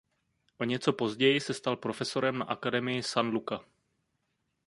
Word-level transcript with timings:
O 0.57 0.63
něco 0.63 0.93
později 0.93 1.39
se 1.39 1.53
stal 1.53 1.75
profesorem 1.77 2.37
na 2.37 2.45
akademii 2.45 3.03
San 3.03 3.27
Luca. 3.29 3.65